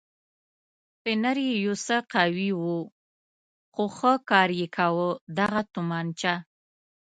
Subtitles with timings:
[1.01, 2.65] فنر یې یو څه قوي و
[3.73, 6.33] خو ښه کار یې کاوه، دغه تومانچه.